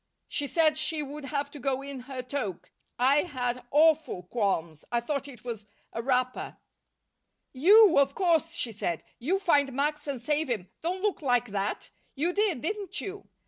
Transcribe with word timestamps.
"She 0.27 0.47
said 0.47 0.79
she 0.79 1.03
would 1.03 1.25
have 1.25 1.51
to 1.51 1.59
go 1.59 1.83
in 1.83 1.99
her 2.11 2.23
toque. 2.23 2.71
I 2.97 3.17
had 3.17 3.65
awful 3.69 4.23
qualms. 4.23 4.83
I 4.91 4.99
thought 4.99 5.27
it 5.27 5.43
was 5.43 5.67
a 5.93 6.01
wrapper." 6.01 6.57
"You, 7.53 7.99
of 7.99 8.15
course," 8.15 8.55
she 8.55 8.71
said. 8.71 9.03
"You 9.19 9.37
find 9.37 9.73
Max 9.73 10.07
and 10.07 10.19
save 10.19 10.47
him 10.49 10.71
don't 10.81 11.03
look 11.03 11.21
like 11.21 11.49
that! 11.49 11.91
You 12.15 12.33
did, 12.33 12.63
didn't 12.63 12.99
you? 12.99 13.29